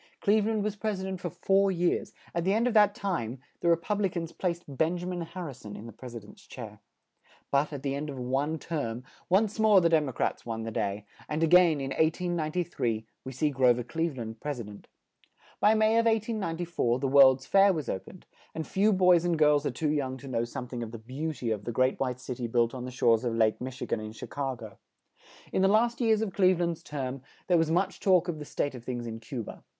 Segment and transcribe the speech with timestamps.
[0.19, 3.37] Cleve land was pres i dent for four years; at the end of that time,
[3.59, 6.15] the Re pub li cans placed Ben ja min Har ri son in the pres
[6.15, 6.79] i dent's chair.
[7.51, 10.71] But, at the end of one term, once more the Dem o crats won the
[10.71, 14.87] day; and a gain, in 1893, we see Gro ver Cleve land pres i dent.
[15.61, 18.23] In May of 1894, the World's Fair was o pened;
[18.55, 21.31] and few boys and girls are too young to know some thing of the beau
[21.31, 23.85] ty of the Great White Cit y built on the shores of Lake Mich i
[23.85, 24.79] gan in Chi ca go.
[25.53, 28.73] In the last years of Cleve land's term, there was much talk of the state
[28.73, 29.63] of things in Cu ba.